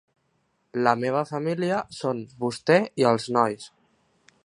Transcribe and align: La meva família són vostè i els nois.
La 0.87 0.93
meva 1.01 1.21
família 1.33 1.83
són 1.99 2.25
vostè 2.47 2.81
i 3.03 3.09
els 3.15 3.33
nois. 3.39 3.73